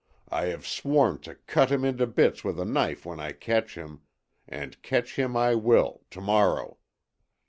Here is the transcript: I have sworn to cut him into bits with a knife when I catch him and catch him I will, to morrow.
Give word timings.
I 0.29 0.45
have 0.45 0.65
sworn 0.65 1.19
to 1.19 1.35
cut 1.35 1.71
him 1.71 1.85
into 1.85 2.07
bits 2.07 2.43
with 2.43 2.59
a 2.59 2.65
knife 2.65 3.05
when 3.05 3.19
I 3.19 3.33
catch 3.33 3.75
him 3.75 4.01
and 4.47 4.81
catch 4.81 5.15
him 5.15 5.37
I 5.37 5.53
will, 5.53 6.01
to 6.09 6.19
morrow. 6.19 6.77